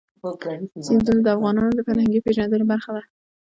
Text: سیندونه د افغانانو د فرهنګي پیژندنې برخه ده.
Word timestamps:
سیندونه 0.85 1.21
د 1.23 1.27
افغانانو 1.35 1.71
د 1.75 1.79
فرهنګي 1.87 2.19
پیژندنې 2.25 2.65
برخه 2.71 2.91
ده. 2.95 3.03